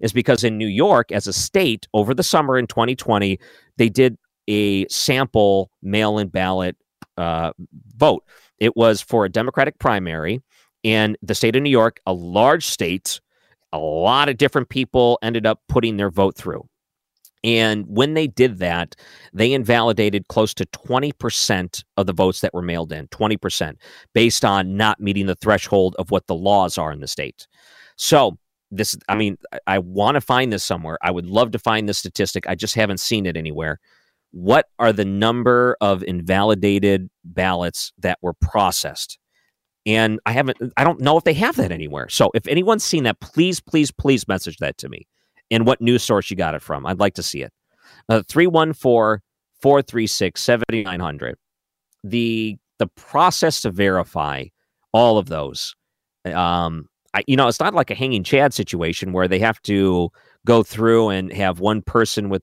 [0.00, 3.38] is because in New York, as a state, over the summer in 2020,
[3.76, 6.76] they did a sample mail in ballot
[7.16, 7.52] uh,
[7.96, 8.24] vote.
[8.58, 10.42] It was for a Democratic primary,
[10.84, 13.20] and the state of New York, a large state,
[13.72, 16.68] a lot of different people ended up putting their vote through.
[17.44, 18.94] And when they did that,
[19.32, 23.74] they invalidated close to 20% of the votes that were mailed in, 20%,
[24.14, 27.46] based on not meeting the threshold of what the laws are in the state.
[27.96, 28.38] So,
[28.70, 30.98] this, I mean, I, I want to find this somewhere.
[31.02, 32.46] I would love to find this statistic.
[32.46, 33.80] I just haven't seen it anywhere.
[34.30, 39.18] What are the number of invalidated ballots that were processed?
[39.84, 42.08] And I haven't, I don't know if they have that anywhere.
[42.08, 45.08] So, if anyone's seen that, please, please, please message that to me
[45.52, 46.86] and what news source you got it from.
[46.86, 47.52] I'd like to see it.
[48.08, 49.22] Uh, 314
[49.60, 51.36] 436 7900.
[52.02, 54.46] The the process to verify
[54.92, 55.76] all of those,
[56.26, 60.10] um, I, you know, it's not like a hanging Chad situation where they have to
[60.44, 62.42] go through and have one person with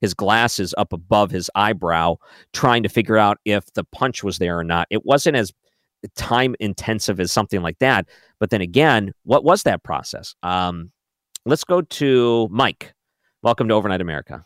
[0.00, 2.16] his glasses up above his eyebrow
[2.52, 4.88] trying to figure out if the punch was there or not.
[4.90, 5.52] It wasn't as
[6.16, 8.06] time intensive as something like that.
[8.38, 10.34] But then again, what was that process?
[10.42, 10.90] Um,
[11.46, 12.92] Let's go to Mike.
[13.40, 14.44] Welcome to Overnight America.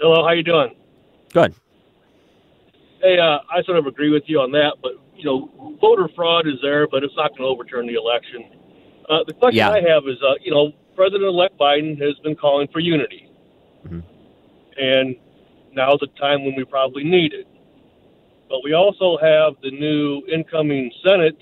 [0.00, 0.74] Hello, how you doing?
[1.34, 1.52] Good.
[3.02, 6.46] Hey, uh, I sort of agree with you on that, but you know, voter fraud
[6.48, 8.44] is there, but it's not going to overturn the election.
[9.10, 9.70] Uh, the question Yeah.
[9.72, 13.28] I have is, uh, you know, President-elect Biden has been calling for unity,
[13.86, 14.02] Mhm.
[14.80, 15.16] and
[15.72, 17.46] now's the time when we probably need it.
[18.48, 21.36] But we also have the new incoming Senate,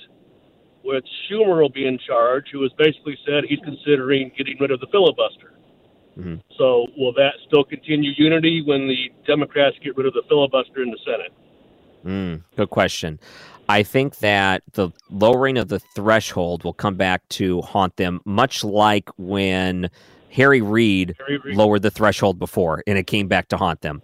[0.85, 4.81] which Schumer will be in charge, who has basically said he's considering getting rid of
[4.81, 5.53] the filibuster.
[6.19, 6.41] Mhm.
[6.57, 10.91] So will that still continue unity when the Democrats get rid of the filibuster in
[10.91, 11.33] the Senate?
[12.05, 13.19] Mm, good question.
[13.69, 18.63] I think that the lowering of the threshold will come back to haunt them, much
[18.63, 19.91] like when
[20.31, 21.57] Harry Reid Harry Reid.
[21.57, 24.03] lowered the threshold before and it came back to haunt them.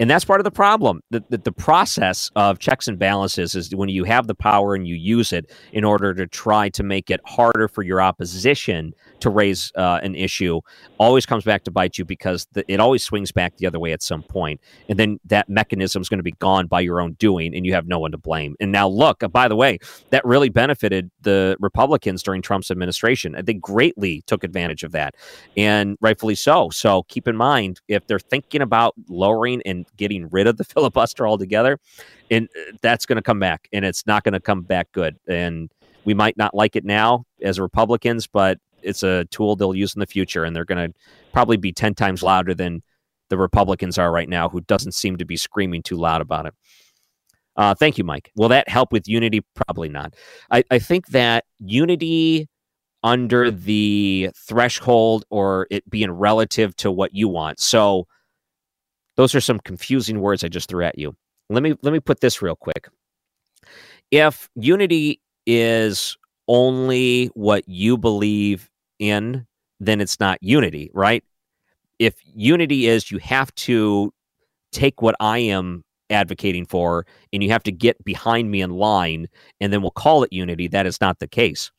[0.00, 1.02] And that's part of the problem.
[1.10, 4.86] The, the, the process of checks and balances is when you have the power and
[4.86, 9.30] you use it in order to try to make it harder for your opposition to
[9.30, 10.60] raise uh, an issue,
[10.98, 13.92] always comes back to bite you because the, it always swings back the other way
[13.92, 14.24] at some.
[14.88, 17.72] And then that mechanism is going to be gone by your own doing, and you
[17.72, 18.54] have no one to blame.
[18.60, 19.78] And now, look, uh, by the way,
[20.10, 23.34] that really benefited the Republicans during Trump's administration.
[23.42, 25.14] They greatly took advantage of that,
[25.56, 26.70] and rightfully so.
[26.70, 31.26] So keep in mind if they're thinking about lowering and getting rid of the filibuster
[31.26, 31.80] altogether,
[32.30, 35.16] and uh, that's going to come back, and it's not going to come back good.
[35.26, 35.70] And
[36.04, 40.00] we might not like it now as Republicans, but it's a tool they'll use in
[40.00, 40.98] the future, and they're going to
[41.32, 42.82] probably be ten times louder than
[43.28, 46.54] the Republicans are right now, who doesn't seem to be screaming too loud about it.
[47.56, 48.30] Uh, thank you, Mike.
[48.36, 49.42] Will that help with unity?
[49.54, 50.14] Probably not.
[50.50, 52.48] I, I think that unity
[53.02, 57.60] under the threshold or it being relative to what you want.
[57.60, 58.06] So
[59.16, 61.16] those are some confusing words I just threw at you.
[61.50, 62.88] Let me let me put this real quick.
[64.10, 69.46] If unity is only what you believe in,
[69.80, 71.22] then it's not unity, right?
[71.98, 74.12] If unity is you have to
[74.72, 79.28] take what I am advocating for and you have to get behind me in line
[79.60, 81.70] and then we'll call it unity, that is not the case.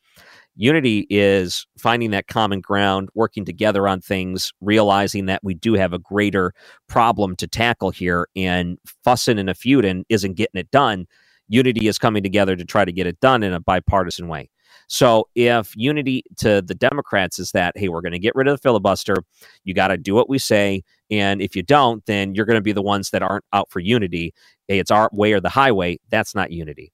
[0.55, 5.93] Unity is finding that common ground, working together on things, realizing that we do have
[5.93, 6.53] a greater
[6.89, 11.05] problem to tackle here, and fussing and a feuding isn't getting it done.
[11.47, 14.49] Unity is coming together to try to get it done in a bipartisan way.
[14.89, 18.56] So if unity to the Democrats is that, hey, we're going to get rid of
[18.56, 19.17] the filibuster,
[19.63, 20.82] you got to do what we say.
[21.12, 23.80] And if you don't, then you're going to be the ones that aren't out for
[23.80, 24.34] unity.
[24.67, 25.99] Hey, it's our way or the highway.
[26.10, 26.91] That's not unity.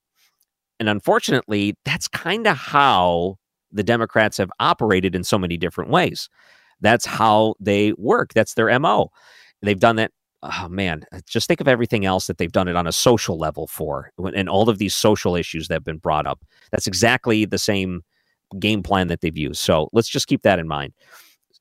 [0.77, 3.37] And unfortunately, that's kind of how
[3.71, 6.29] the Democrats have operated in so many different ways.
[6.81, 8.33] That's how they work.
[8.33, 9.09] That's their MO.
[9.61, 10.11] They've done that.
[10.45, 13.37] Oh man, uh, just think of everything else that they've done it on a social
[13.37, 16.43] level for, and all of these social issues that have been brought up.
[16.71, 18.03] That's exactly the same
[18.59, 19.59] game plan that they've used.
[19.61, 20.93] So let's just keep that in mind.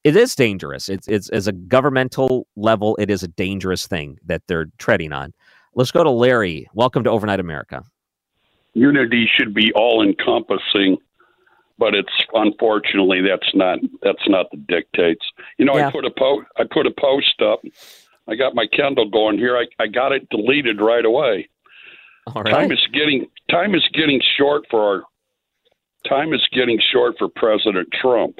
[0.04, 0.90] It is dangerous.
[0.90, 5.32] It's, it's as a governmental level, it is a dangerous thing that they're treading on.
[5.74, 6.68] Let's go to Larry.
[6.74, 7.82] Welcome to Overnight America.
[8.74, 10.98] unity should be all encompassing
[11.76, 15.24] but it's unfortunately that's not that's not the dictates
[15.58, 15.88] you know Yeah.
[15.88, 17.60] i put a post i put a post up
[18.28, 21.48] i got my kindle going here i, I got it deleted right away
[22.26, 25.02] All time is getting time is getting short for our
[26.08, 28.36] time is getting short for President Trump.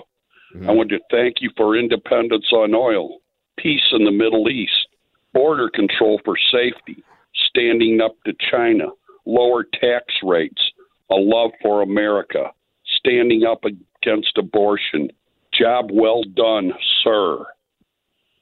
[0.54, 0.68] Mm-hmm.
[0.68, 3.18] I want to thank you for independence on oil,
[3.58, 4.88] peace in the Middle East,
[5.32, 7.02] border control for safety,
[7.48, 8.86] standing up to China,
[9.26, 10.62] lower tax rates,
[11.10, 12.50] a love for America,
[12.98, 15.10] standing up against abortion.
[15.52, 17.44] Job well done, sir.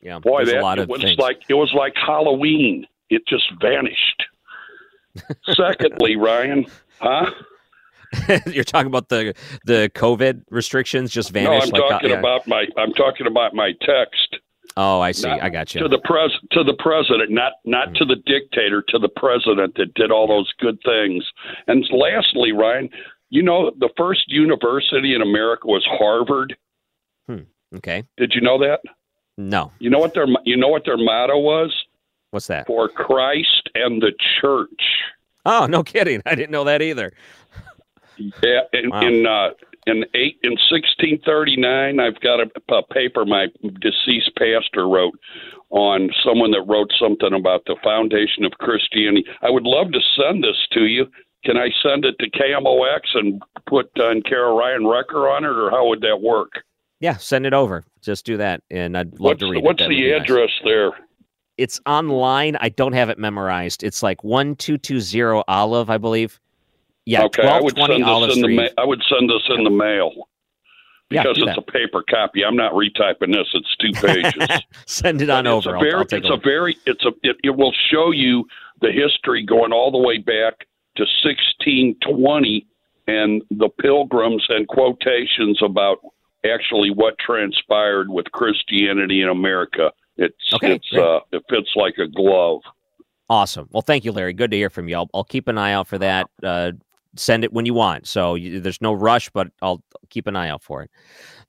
[0.03, 1.19] Yeah, Boy, that a lot it of was things.
[1.19, 2.87] like it was like Halloween.
[3.09, 4.23] It just vanished.
[5.55, 6.67] Secondly, Ryan,
[6.99, 7.31] huh?
[8.47, 9.35] You're talking about the
[9.65, 11.73] the COVID restrictions just vanished.
[11.73, 11.79] No.
[11.79, 12.19] I'm like, uh, talking yeah.
[12.19, 14.37] about my I'm talking about my text.
[14.77, 15.29] Oh, I see.
[15.29, 15.83] Not I got you.
[15.83, 19.95] To the pres to the president, not not to the dictator, to the president that
[19.95, 21.25] did all those good things.
[21.69, 22.89] And lastly, Ryan,
[23.31, 26.57] you know the first university in America was Harvard.
[27.27, 27.45] Hmm.
[27.77, 28.05] Okay.
[28.17, 28.81] Did you know that?
[29.39, 29.73] No.
[29.79, 31.75] You know what their you know what their motto was?
[32.31, 32.67] What's that?
[32.67, 34.83] For Christ and the church.
[35.45, 36.23] Oh, no kidding.
[36.25, 37.13] I didn't know that either.
[38.17, 39.01] Yeah, in Wow.
[39.01, 39.49] in uh,
[39.87, 43.47] in eight in sixteen thirty nine, I've got a, a paper my
[43.81, 45.19] deceased pastor wrote
[45.71, 49.25] on someone that wrote something about the foundation of Christianity.
[49.41, 51.07] I would love to send this to you.
[51.45, 55.49] Can I send it to KMOX and put uh, and Kara Ryan Wrecker on it,
[55.49, 56.53] or how would that work?
[57.03, 57.85] Yeah, send it over.
[58.01, 59.85] Just do that, and I'd love What's to the, read what's it.
[59.85, 60.23] That would the be nice.
[60.23, 60.93] address there?
[61.59, 62.57] It's online.
[62.61, 63.83] I don't have it memorized.
[63.83, 66.41] It's like one two two zero Olive, I believe.
[67.05, 68.57] Yeah, okay, I would send Olive this in the Street.
[68.77, 70.13] ma- I would send this in the mail
[71.11, 71.59] because do it's that.
[71.59, 72.45] a paper copy.
[72.45, 74.61] I'm not retyping this; it's two pages.
[74.87, 75.75] Send it on it's over.
[75.75, 78.13] A I'll- very, I'll take it's a a very, it's a, it, it will show
[78.13, 78.47] you
[78.81, 80.61] the history going all the way back
[80.97, 82.67] to 1620
[83.09, 85.99] and the pilgrims and quotations about
[86.45, 89.93] actually what transpired with Christianity in America.
[90.17, 92.61] It's, Okay, it's, uh, it fits like a glove.
[93.29, 93.69] Awesome.
[93.73, 94.35] Well, thank you, Larry.
[94.35, 94.97] Good to hear from you.
[94.97, 96.29] I'll, I'll keep an eye out for that.
[96.43, 96.73] Uh,
[97.17, 98.07] send it when you want.
[98.07, 100.91] So you, there's no rush, but I'll keep an eye out for it.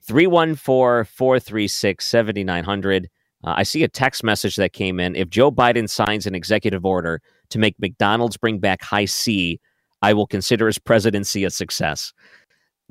[0.01, 3.09] 314 436 7900.
[3.43, 5.15] Uh, I see a text message that came in.
[5.15, 9.59] If Joe Biden signs an executive order to make McDonald's bring back Hi-C,
[10.01, 12.13] I will consider his presidency a success.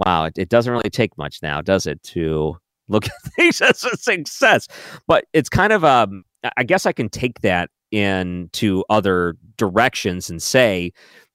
[0.07, 2.57] Wow, it, it doesn't really take much now, does it, to
[2.89, 4.69] look at things as a success?
[5.07, 6.25] But it's kind of um,
[6.57, 10.93] I- guess I can take that into other directions and say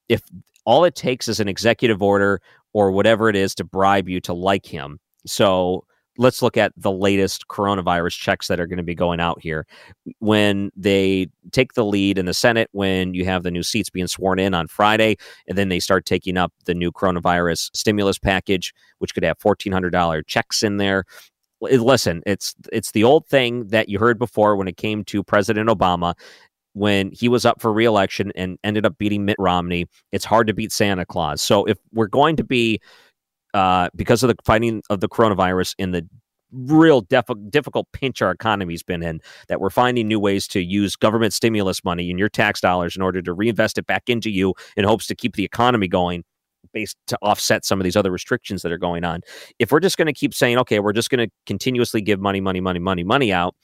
[0.10, 0.22] if
[0.66, 2.42] all it takes is an executive order
[2.74, 5.00] or whatever it is to bribe you to like him.
[5.26, 5.86] So
[6.18, 9.66] let's look at the latest coronavirus checks that are going to be going out here.
[10.20, 14.08] When they take the lead in the Senate, when you have the new seats being
[14.08, 18.74] sworn in on Friday, and then they start taking up the new coronavirus stimulus package,
[19.00, 21.06] which could have $1,400 checks in there.
[21.60, 25.70] Listen, it's it's the old thing that you heard before when it came to President
[25.70, 26.14] Obama
[26.74, 29.88] when he was up for reelection and ended up beating Mitt Romney.
[30.12, 31.42] It's hard to beat Santa Claus.
[31.42, 32.80] So if we're going to be
[33.54, 36.08] uh, because of the fighting of the coronavirus and the
[36.52, 40.96] real def- difficult pinch our economy's been in, that we're finding new ways to use
[40.96, 44.54] government stimulus money and your tax dollars in order to reinvest it back into you
[44.76, 46.24] in hopes to keep the economy going
[46.74, 49.22] based to offset some of these other restrictions that are going on.
[49.60, 52.42] If we're just going to keep saying, okay, we're just going to continuously give money,
[52.42, 53.56] money, money, money, money out,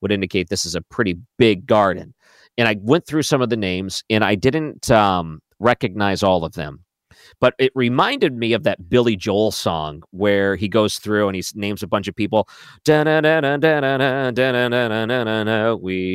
[0.02, 2.14] would indicate this is a pretty big garden.
[2.58, 6.54] And I went through some of the names and I didn't um, recognize all of
[6.54, 6.84] them.
[7.42, 11.44] But it reminded me of that Billy Joel song where he goes through and he
[11.56, 12.48] names a bunch of people.
[12.88, 12.94] We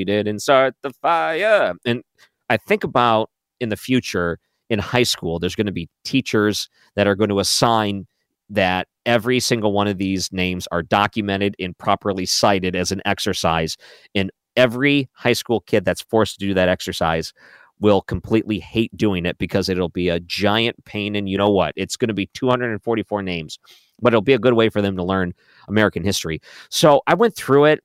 [0.04, 1.74] didn't start the fire.
[1.84, 2.02] And
[2.48, 3.30] I think about
[3.60, 4.38] in the future
[4.74, 8.06] in high school, there's going to be teachers that are going to assign
[8.50, 13.76] that every single one of these names are documented and properly cited as an exercise.
[14.14, 17.32] And every high school kid that's forced to do that exercise
[17.80, 21.16] will completely hate doing it because it'll be a giant pain.
[21.16, 21.72] And you know what?
[21.76, 23.58] It's going to be 244 names,
[24.00, 25.34] but it'll be a good way for them to learn
[25.68, 26.40] American history.
[26.68, 27.80] So I went through it.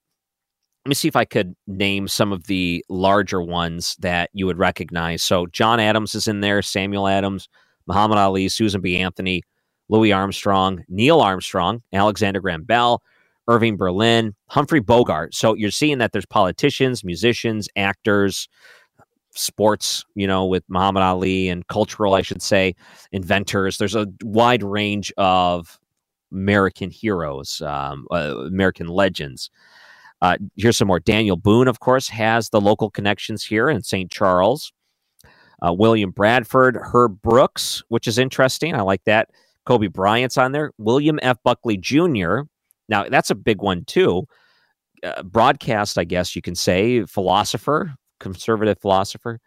[0.90, 4.58] Let me see if I could name some of the larger ones that you would
[4.58, 5.22] recognize.
[5.22, 7.48] So John Adams is in there, Samuel Adams,
[7.86, 8.98] Muhammad Ali, Susan B.
[8.98, 9.44] Anthony,
[9.90, 13.04] Louis Armstrong, Neil Armstrong, Alexander Graham Bell,
[13.48, 15.36] Irving Berlin, Humphrey Bogart.
[15.36, 18.50] So you're seeing that there's politicians, musicians, actors,
[19.36, 22.74] sports, you know, with Muhammad Ali and cultural, I should say,
[23.12, 23.78] inventors.
[23.78, 25.80] There's a wide range of
[26.32, 29.52] American heroes, um, uh, American legends.
[30.22, 31.00] Uh, here's some more.
[31.00, 34.12] Daniel Boone, of course, has the local connections here in St.
[34.12, 34.72] Charles.
[35.62, 38.76] Uh, William Bradford, Herb Brooks, which is interesting.
[38.76, 39.30] I like that.
[39.66, 40.72] Kobe Bryant's on there.
[40.78, 41.38] William F.
[41.44, 42.42] Buckley Jr.
[42.88, 44.26] Now, that's a big one, too.
[45.04, 49.40] Uh, broadcast, I guess you can say, philosopher, conservative philosopher.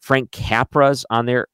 [0.00, 1.48] Frank Capra's on there.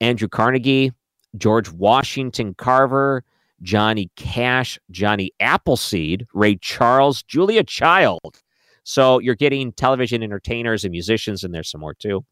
[0.00, 0.92] Andrew Carnegie,
[1.36, 3.24] George Washington Carver,
[3.62, 8.40] Johnny Cash, Johnny Appleseed, Ray Charles, Julia Child.
[8.84, 12.24] So you're getting television entertainers and musicians, and there's some more too.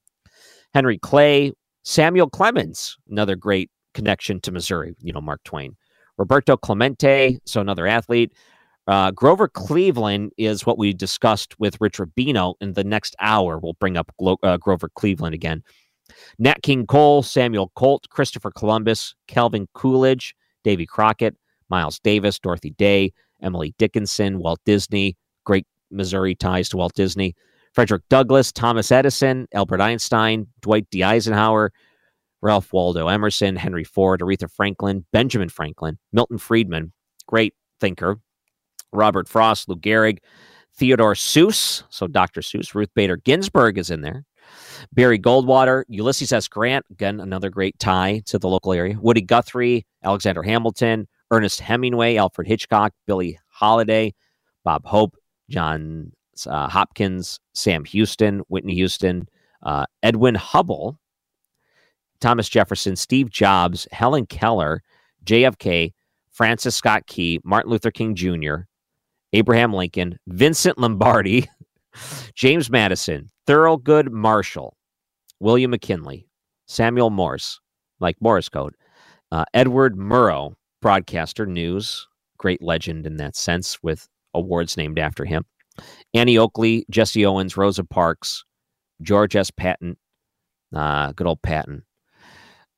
[0.73, 1.53] Henry Clay,
[1.85, 5.77] Samuel Clemens, another great connection to Missouri, you know, Mark Twain.
[6.19, 8.33] Roberto Clemente, so another athlete.
[8.87, 13.59] Uh, Grover Cleveland is what we discussed with Rich Rubino in the next hour.
[13.59, 15.63] We'll bring up Glo- uh, Grover Cleveland again.
[16.39, 20.35] Nat King Cole, Samuel Colt, Christopher Columbus, Calvin Coolidge,
[20.67, 21.37] Davy Crockett,
[21.69, 27.37] Miles Davis, Dorothy Day, Emily Dickinson, Walt Disney, great Missouri ties to Walt Disney,
[27.73, 31.05] Frederick Douglass, Thomas Edison, Albert Einstein, Dwight D.
[31.05, 31.73] Eisenhower,
[32.43, 36.93] Ralph Waldo Emerson, Henry Ford, Aretha Franklin, Benjamin Franklin, Milton Friedman,
[37.29, 38.19] great thinker,
[38.93, 40.19] Robert Frost, Lou Gehrig,
[40.75, 42.41] Theodore Seuss, so Dr.
[42.41, 44.25] Seuss, Ruth Bader Ginsburg is in there.
[44.93, 46.49] Barry Goldwater, Ulysses S.
[46.49, 48.99] Grant, again, another great tie to the local area.
[49.01, 54.15] Woody Guthrie, Alexander Hamilton, Ernest Hemingway, Alfred Hitchcock, Billie Holiday,
[54.65, 55.17] Bob Hope,
[55.49, 56.13] John
[56.47, 59.29] uh, Hopkins, Sam Houston, Whitney Houston,
[59.63, 60.99] uh, Edwin Hubble,
[62.21, 64.83] Thomas Jefferson, Steve Jobs, Helen Keller,
[65.25, 65.93] JFK,
[66.31, 68.57] Francis Scott Key, Martin Luther King Jr.,
[69.33, 71.49] Abraham Lincoln, Vincent Lombardi,
[72.35, 74.77] James Madison, Thurgood Marshall,
[75.41, 76.29] William McKinley,
[76.67, 77.61] Samuel Morse,
[78.01, 78.75] like Morse code,
[79.33, 82.07] uh, Edward Murrow, broadcaster, news,
[82.39, 85.45] great legend in that sense, with awards named after him.
[86.15, 88.45] Annie Oakley, Jesse Owens, Rosa Parks,
[89.03, 89.51] George S.
[89.51, 89.97] Patton,
[90.75, 91.83] uh, good old Patton,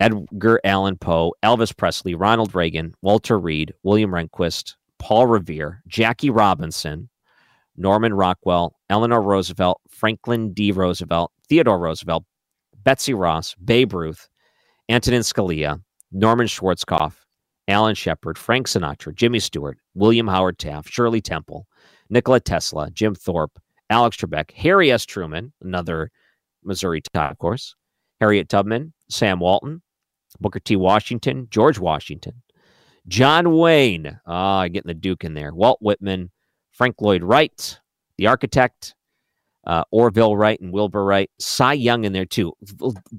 [0.00, 7.08] Edgar Allan Poe, Elvis Presley, Ronald Reagan, Walter Reed, William Rehnquist, Paul Revere, Jackie Robinson,
[7.78, 10.72] Norman Rockwell, Eleanor Roosevelt, Franklin D.
[10.72, 12.24] Roosevelt, Theodore Roosevelt,
[12.82, 14.28] Betsy Ross, Babe Ruth,
[14.88, 17.14] Antonin Scalia, Norman Schwarzkopf,
[17.68, 21.66] Alan Shepard, Frank Sinatra, Jimmy Stewart, William Howard Taft, Shirley Temple,
[22.10, 23.60] Nikola Tesla, Jim Thorpe,
[23.90, 25.06] Alex Trebek, Harry S.
[25.06, 26.10] Truman, another
[26.64, 27.76] Missouri tie, of course,
[28.20, 29.82] Harriet Tubman, Sam Walton,
[30.40, 30.76] Booker T.
[30.76, 32.42] Washington, George Washington,
[33.06, 36.30] John Wayne, ah, getting the Duke in there, Walt Whitman,
[36.78, 37.80] Frank Lloyd Wright,
[38.18, 38.94] the architect,
[39.66, 42.52] uh, Orville Wright and Wilbur Wright, Cy Young in there too.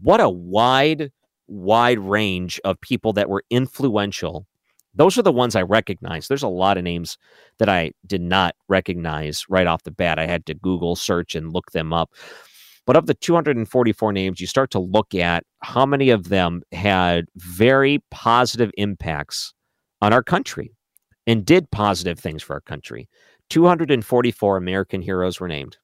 [0.01, 1.11] What a wide,
[1.47, 4.47] wide range of people that were influential.
[4.95, 6.29] Those are the ones I recognize.
[6.29, 7.17] There's a lot of names
[7.57, 10.19] that I did not recognize right off the bat.
[10.19, 12.11] I had to Google search and look them up.
[12.85, 17.25] But of the 244 names, you start to look at how many of them had
[17.35, 19.53] very positive impacts
[20.01, 20.71] on our country
[21.27, 23.09] and did positive things for our country.
[23.49, 25.77] 244 American heroes were named,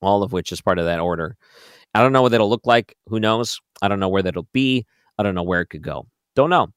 [0.00, 1.36] all of which is part of that order.
[1.94, 2.96] I don't know what that'll look like.
[3.06, 3.60] Who knows?
[3.82, 4.86] I don't know where that'll be.
[5.18, 6.06] I don't know where it could go.
[6.36, 6.68] Don't know.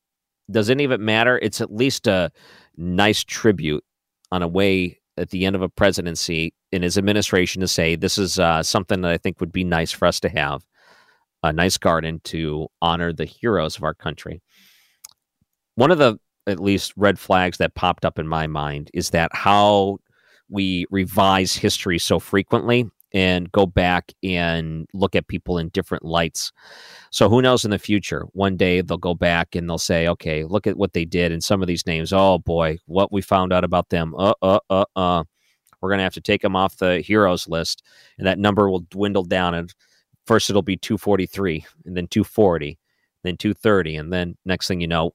[0.52, 1.40] Does any of it matter?
[1.42, 2.32] It's at least a
[2.76, 3.84] nice tribute
[4.32, 8.18] on a way at the end of a presidency in his administration to say this
[8.18, 10.66] is uh, something that I think would be nice for us to have
[11.44, 14.42] a nice garden to honor the heroes of our country.
[15.76, 16.18] One of the
[16.48, 19.98] at least red flags that popped up in my mind is that how
[20.50, 26.52] we revise history so frequently and go back and look at people in different lights.
[27.12, 28.26] So who knows in the future?
[28.34, 31.44] One day they'll go back and they'll say, "Okay, look at what they did." And
[31.44, 34.16] some of these names, oh boy, what we found out about them.
[34.18, 35.24] Uh, uh, uh, uh.
[35.82, 37.84] We're gonna have to take them off the heroes list,
[38.18, 39.54] and that number will dwindle down.
[39.54, 39.74] And
[40.26, 42.80] first it'll be 243, and then 240,
[43.24, 45.14] then 230, and then next thing you know,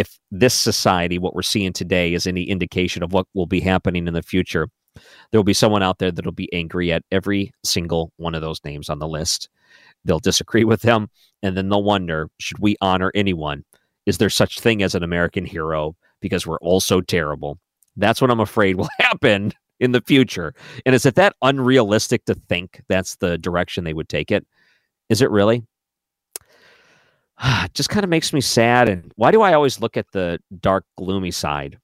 [0.00, 4.08] if this society, what we're seeing today, is any indication of what will be happening
[4.08, 8.10] in the future, there will be someone out there that'll be angry at every single
[8.16, 9.50] one of those names on the list.
[10.06, 11.10] They'll disagree with them,
[11.42, 13.62] and then they'll wonder: Should we honor anyone?
[14.06, 15.94] Is there such thing as an American hero?
[16.20, 17.58] Because we're all so terrible.
[17.96, 20.54] That's what I'm afraid will happen in the future.
[20.86, 24.46] And is it that unrealistic to think that's the direction they would take it?
[25.10, 25.62] Is it really?
[27.74, 28.88] just kind of makes me sad.
[28.88, 31.78] And why do I always look at the dark, gloomy side?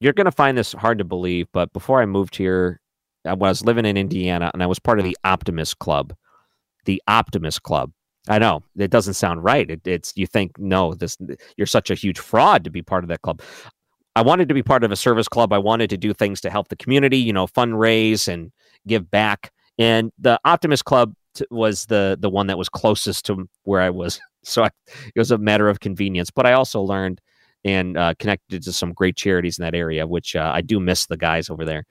[0.00, 2.80] You're going to find this hard to believe, but before I moved here,
[3.24, 6.14] I was living in Indiana and I was part of the Optimist Club.
[6.84, 7.92] The Optimist Club.
[8.28, 9.68] I know it doesn't sound right.
[9.68, 11.16] It, it's you think no, this
[11.56, 13.42] you're such a huge fraud to be part of that club.
[14.14, 15.52] I wanted to be part of a service club.
[15.52, 18.52] I wanted to do things to help the community, you know, fundraise and
[18.86, 19.52] give back.
[19.78, 23.90] And the Optimist Club t- was the the one that was closest to where I
[23.90, 24.20] was.
[24.44, 24.70] So I,
[25.14, 26.30] it was a matter of convenience.
[26.30, 27.20] But I also learned
[27.64, 31.06] and uh, connected to some great charities in that area, which uh, I do miss
[31.06, 31.84] the guys over there.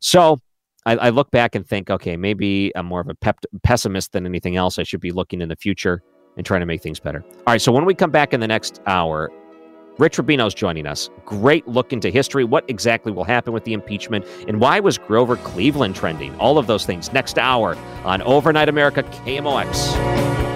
[0.00, 0.38] So
[0.84, 4.26] I, I, look back and think, okay, maybe I'm more of a pep- pessimist than
[4.26, 4.78] anything else.
[4.78, 6.02] I should be looking in the future
[6.36, 7.24] and trying to make things better.
[7.24, 7.60] All right.
[7.60, 9.30] So when we come back in the next hour,
[9.98, 11.08] Rich Rubino's joining us.
[11.24, 12.44] Great look into history.
[12.44, 14.26] What exactly will happen with the impeachment?
[14.46, 16.38] And why was Grover Cleveland trending?
[16.38, 20.55] All of those things next hour on Overnight America KMOX.